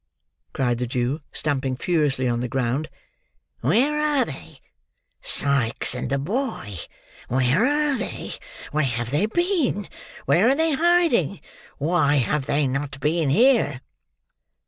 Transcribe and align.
cried 0.51 0.79
the 0.79 0.87
Jew, 0.87 1.21
stamping 1.31 1.75
furiously 1.77 2.27
on 2.27 2.39
the 2.39 2.47
ground. 2.47 2.89
"Where 3.59 3.99
are 4.01 4.25
they? 4.25 4.59
Sikes 5.21 5.93
and 5.93 6.09
the 6.09 6.17
boy! 6.17 6.77
Where 7.27 7.67
are 7.67 7.95
they? 7.95 8.31
Where 8.71 8.83
have 8.83 9.11
they 9.11 9.27
been? 9.27 9.87
Where 10.25 10.49
are 10.49 10.55
they 10.55 10.73
hiding? 10.73 11.39
Why 11.77 12.15
have 12.15 12.47
they 12.47 12.65
not 12.65 12.99
been 12.99 13.29
here?" 13.29 13.81